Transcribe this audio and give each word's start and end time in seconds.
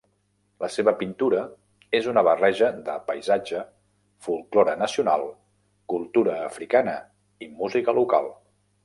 La 0.63 0.67
seva 0.75 0.91
pintura 1.01 1.41
és 1.99 2.07
una 2.13 2.23
barreja 2.27 2.69
de 2.87 2.95
paisatge, 3.11 3.61
folklore 4.29 4.75
nacional, 4.85 5.27
cultura 5.95 6.39
africana 6.49 6.97
i 7.49 7.55
música 7.63 7.99
local. 8.03 8.33